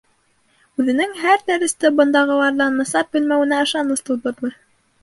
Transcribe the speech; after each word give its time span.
Үҙенең 0.83 1.13
һәр 1.25 1.45
дәресте 1.51 1.93
бындағыларҙан 2.01 2.81
насар 2.81 3.09
белмәүенә 3.19 3.65
ышаныс 3.69 4.05
тыуҙырҙы. 4.11 4.57